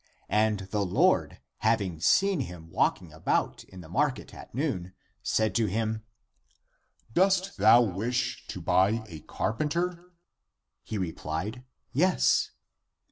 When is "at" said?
4.33-4.51